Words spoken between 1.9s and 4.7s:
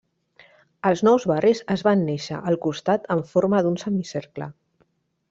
néixer al costat en forma d'un semicercle.